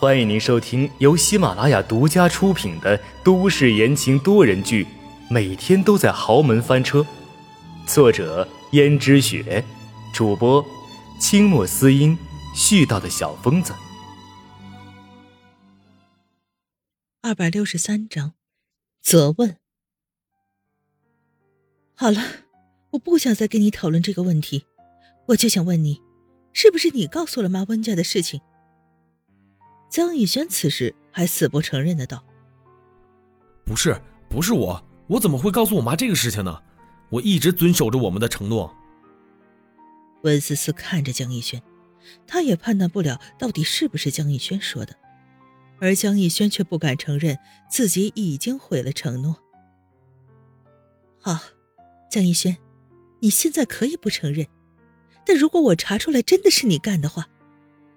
[0.00, 4.84] 欢迎您收听由喜马拉雅独家出品的都市言情多人剧
[5.28, 7.00] 《每天都在豪门翻车》，
[7.84, 9.64] 作者：胭脂雪，
[10.14, 10.64] 主播：
[11.20, 12.16] 清墨思音，
[12.54, 13.74] 絮叨的小疯子。
[17.20, 18.34] 二百六十三章，
[19.02, 19.56] 责问。
[21.96, 22.22] 好了，
[22.90, 24.64] 我不想再跟你讨论这个问题，
[25.26, 26.00] 我就想问你。
[26.52, 28.40] 是不是你告诉了妈温家的事情？
[29.88, 32.24] 江逸轩此时还死不承认的道
[33.64, 36.62] ：“不是，不是我，我怎么会告诉我妈这个事情呢？
[37.10, 38.74] 我一直遵守着我们的承诺。”
[40.22, 41.62] 温思思看着江逸轩，
[42.26, 44.94] 他也判断不了到底是不是江逸轩说的，
[45.80, 47.38] 而江逸轩却不敢承认
[47.70, 49.36] 自己已经毁了承诺。
[51.20, 51.38] 好，
[52.10, 52.56] 江逸轩，
[53.20, 54.46] 你现在可以不承认。
[55.24, 57.28] 但如果我查出来真的是你干的话，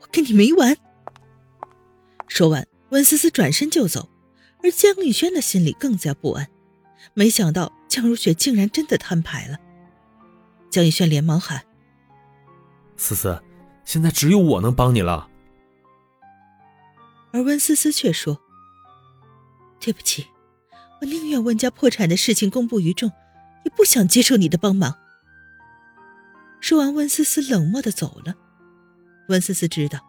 [0.00, 0.76] 我跟你没完。
[2.32, 4.08] 说完，温思思转身就走，
[4.62, 6.48] 而江玉轩的心里更加不安。
[7.12, 9.58] 没想到江如雪竟然真的摊牌了。
[10.70, 11.62] 江玉轩连忙喊
[12.96, 13.42] ：“思思，
[13.84, 15.28] 现在只有我能帮你了。”
[17.32, 18.40] 而温思思却说
[19.78, 20.26] ：“对不起，
[21.02, 23.12] 我宁愿温家破产的事情公布于众，
[23.66, 24.96] 也不想接受你的帮忙。”
[26.60, 28.34] 说完，温思思冷漠的走了。
[29.28, 30.00] 温思思知道，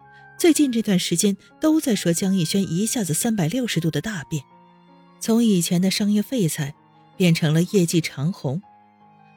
[0.43, 4.43] 最近这段时间都在说江逸轩一下子三百六十度的大变，
[5.17, 6.75] 从以前的商业废材
[7.15, 8.61] 变成了业绩长虹，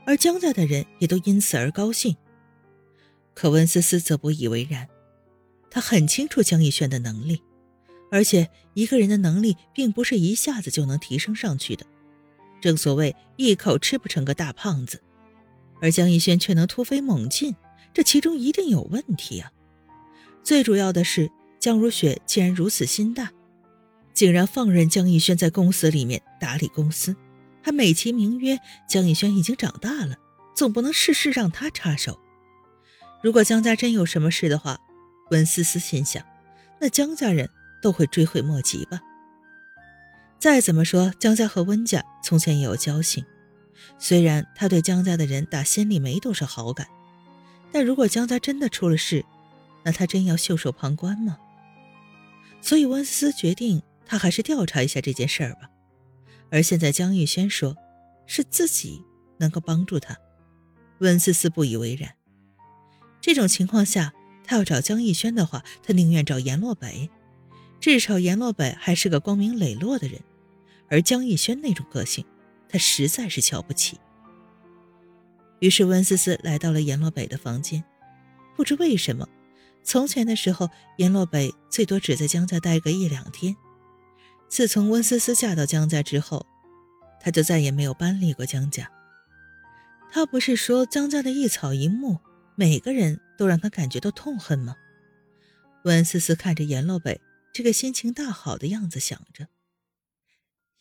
[0.05, 2.17] 而江家的人也都因此而高兴。
[3.35, 4.89] 可温思思则不以为然，
[5.71, 7.41] 他很清楚江逸轩的能力，
[8.11, 11.87] 而且一个人的能力并不是一下子就能提升上去的，
[12.61, 15.01] 正所谓一口吃不成个大胖子。
[15.81, 17.55] 而江逸轩却能突飞猛进，
[17.95, 19.53] 这其中一定有问题啊！
[20.47, 23.33] 最主要的是，江如雪既然如此心大，
[24.15, 27.17] 竟然放任江逸轩在公司里面打理公司，
[27.65, 28.57] 还美其名曰
[28.89, 30.15] 江逸轩已经长大了，
[30.55, 32.21] 总不能事事让他插手。
[33.25, 34.79] 如果江家真有什么事的话，
[35.33, 36.25] 温思思心想，
[36.81, 37.51] 那江家人
[37.83, 39.01] 都会追悔莫及吧。
[40.39, 43.25] 再怎么说，江家和温家从前也有交情。
[43.99, 46.87] 虽然他对江家的人打心里没多少好感，
[47.73, 49.25] 但如果江家真的出了事，
[49.87, 51.39] 那他真要袖手旁观吗？
[52.61, 55.71] 所以温思思决定，他还是调查一下这件事儿吧。
[56.51, 57.77] 而现在江玉轩说，
[58.27, 59.01] 是自己
[59.39, 60.17] 能够帮助他，
[60.99, 62.13] 温思思不以为然。
[63.21, 67.09] 这种情况下，他要找江逸轩的话，他宁愿找阎洛北，
[67.79, 70.21] 至少阎洛北还是个光明磊落的人，
[70.91, 72.25] 而江逸轩那种个性。
[72.69, 74.01] 他实在是瞧不起。
[75.61, 77.85] 于是温思思来到了阎洛北的房间。
[78.57, 79.29] 不知为什么，
[79.87, 83.57] 从前的时候，阎洛北最多只在江家待个一两天。
[84.49, 86.45] 自从温思思嫁到江家之后，
[87.21, 88.91] 他就再也没有搬离过江家。
[90.11, 92.19] 他不是说江家的一草一木，
[92.57, 94.75] 每个人都让他感觉到痛恨吗？
[95.85, 97.21] 温思思看着阎洛北
[97.55, 99.47] 这个心情大好的样子，想着。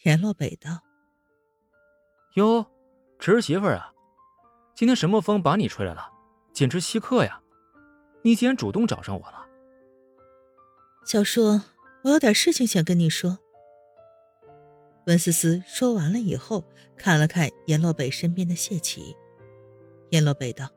[0.02, 0.82] 阎洛北道。
[2.34, 2.66] 哟，
[3.20, 3.94] 侄媳妇啊，
[4.76, 6.10] 今天什么风把你吹来了？
[6.54, 7.40] 简直稀客呀！
[8.25, 9.46] 你竟然主动找上我了。
[11.06, 11.62] 小叔，
[12.03, 13.38] 我有点事情想跟你说。
[15.06, 16.63] 温思思说完了以后，
[16.97, 19.16] 看了看阎洛北身边的谢奇。
[20.09, 20.68] 阎洛北道：“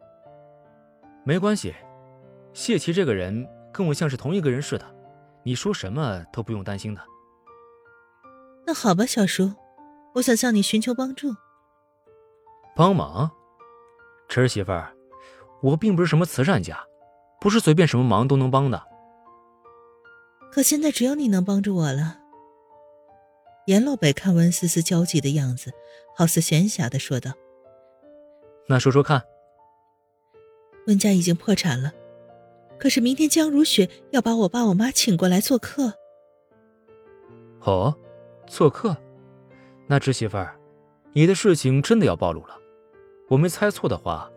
[1.24, 1.74] 没关系，
[2.52, 4.84] 谢奇这个人跟我像是同一个人似的，
[5.42, 7.00] 你说什么都不用担心的。”
[8.66, 9.54] 那好吧，小叔，
[10.16, 11.34] 我想向你寻求帮助。
[12.76, 13.30] 帮忙，
[14.28, 14.94] 侄媳妇儿，
[15.62, 16.78] 我并不是什么慈善家，
[17.40, 18.82] 不是随便什么忙都能帮的。
[20.50, 22.18] 可现在只有你能帮助我了。
[23.66, 25.72] 阎洛北看温思思焦急的样子，
[26.16, 27.32] 好似闲暇的说道
[28.66, 29.22] ：“那说说看。”
[30.88, 31.92] 温家已经破产了，
[32.78, 35.92] 可是明天江如雪要把我爸我妈请过来做客。
[37.60, 37.94] 哦，
[38.46, 38.96] 做客？
[39.86, 40.58] 那侄媳妇儿，
[41.12, 42.58] 你的事情真的要暴露了。
[43.28, 44.30] 我没猜错的话，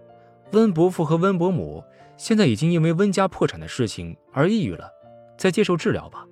[0.51, 1.81] 温伯父和温伯母
[2.21, 4.93] 现在已经因为温家破产的事情而抑郁了，
[5.39, 6.23] 在接受治疗吧。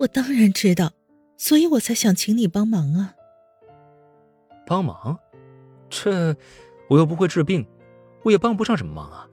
[0.00, 0.90] 我当然知道，
[1.36, 3.14] 所以我才想请你帮忙啊。
[4.66, 5.16] 帮忙？
[5.88, 6.34] 这
[6.88, 7.64] 我又不会治病，
[8.24, 9.28] 我也帮不上什么忙啊。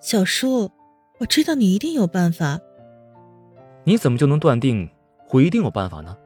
[0.00, 0.70] 小叔，
[1.18, 2.60] 我知道你一定有办法。
[3.82, 4.88] 你怎么就能断定
[5.30, 6.16] 我一定有办法呢？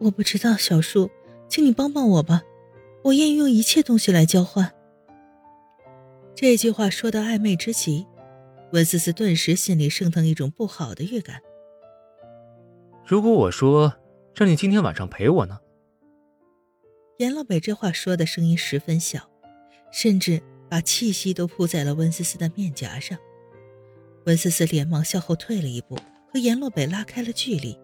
[0.00, 1.08] 我不知道，小叔。
[1.48, 2.42] 请你帮帮我吧，
[3.04, 4.72] 我愿意用一切东西来交换。
[6.36, 8.06] 这句话说的暧昧之极，
[8.72, 11.40] 温思思顿时心里升腾一种不好的预感。
[13.06, 13.94] 如果我说
[14.34, 15.58] 让你今天晚上陪我呢？
[17.16, 19.30] 严老北这话说的声音十分小，
[19.90, 23.18] 甚至把气息都扑在了温思思的面颊上。
[24.26, 25.96] 温思思连忙向后退了一步，
[26.30, 27.78] 和严洛北拉开了距离。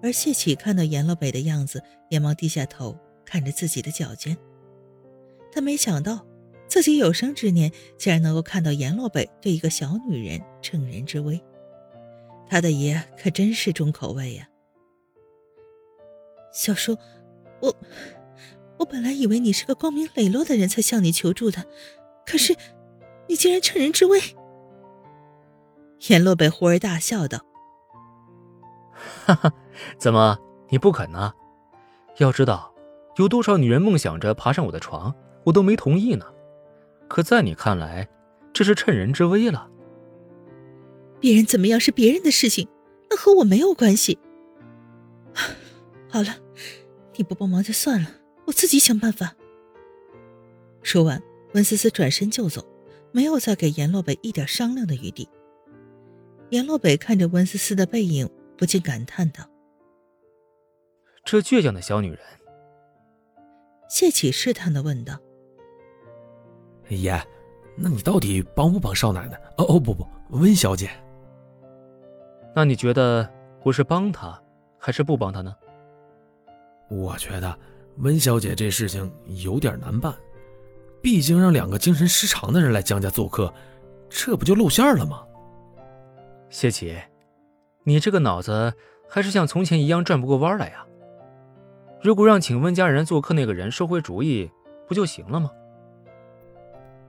[0.00, 4.36] 而谢启看到严洛北的样子，连忙低下头看着自己的脚尖。
[5.50, 6.24] 他没想到，
[6.72, 11.38] 自己有生之年竟然能够看到严洛北对一个小女人乘人之危。
[12.48, 14.48] 他的爷可真是重口味呀！
[16.50, 16.96] 小叔，
[17.60, 17.76] 我
[18.78, 21.62] 我本来以为你是个光明磊落的人才向你求助的，
[22.24, 22.56] 可是
[23.28, 24.18] 你竟然趁人之危！
[26.08, 27.44] 严洛北忽而大笑道
[29.26, 29.52] ：“哈哈，
[29.98, 30.38] 怎么
[30.70, 31.34] 你不肯呢？
[32.16, 32.72] 要知道，
[33.16, 35.14] 有多少女人梦想着爬上我的床，
[35.44, 36.24] 我都没同意呢。
[37.08, 38.08] 可在你看来，
[38.52, 39.68] 这是趁人之危了。”
[41.20, 42.68] 别人怎么样是别人的事情，
[43.08, 44.18] 那和我没有关系。
[46.10, 46.36] 好了，
[47.16, 48.10] 你不帮忙就算了，
[48.46, 49.36] 我自己想办法。
[50.82, 51.22] 说完，
[51.54, 52.66] 温思思转身就走，
[53.12, 55.28] 没有再给阎洛北一点商量的余地。
[56.50, 58.28] 阎洛北看着温思思的背影，
[58.58, 59.48] 不禁感叹道
[61.24, 62.18] ：“这倔强的小女人。”
[63.88, 65.20] 谢启试探的问道
[66.88, 67.20] ：“爷，
[67.76, 69.36] 那你到底帮不帮少奶奶？
[69.56, 70.90] 哦哦，不不，温小姐。”
[72.54, 73.28] 那你觉得
[73.62, 74.38] 我是帮她，
[74.78, 75.54] 还是不帮她呢？
[76.90, 77.58] 我觉得
[77.98, 79.10] 温小姐这事情
[79.42, 80.14] 有点难办，
[81.00, 83.52] 毕竟让两个精神失常的人来江家做客，
[84.10, 85.24] 这不就露馅了吗？
[86.50, 86.94] 谢启，
[87.84, 88.74] 你这个脑子
[89.08, 90.84] 还是像从前一样转不过弯来呀。
[92.02, 94.50] 如果让请温家人做客那个人收回主意，
[94.86, 95.50] 不就行了吗？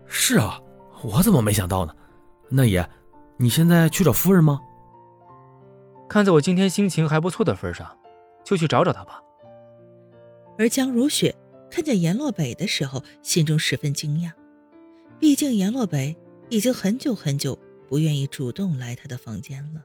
[0.08, 0.60] 是啊，
[1.04, 1.96] 我怎么没想到呢？
[2.50, 2.88] 那爷，
[3.38, 4.60] 你现在去找夫人吗？
[6.08, 7.98] 看在我今天心情还不错的份上，
[8.44, 9.20] 就去找找她吧。
[10.60, 11.36] 而江如雪
[11.72, 14.32] 看见阎洛北的时候，心中十分惊讶，
[15.20, 16.16] 毕竟阎洛北
[16.50, 17.58] 已经很久很久
[17.90, 19.82] 不愿意主动来他的房间了。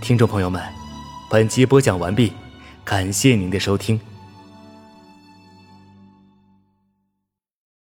[0.00, 0.62] 听众朋友们，
[1.30, 2.32] 本集播讲完毕，
[2.82, 4.00] 感谢您的收听。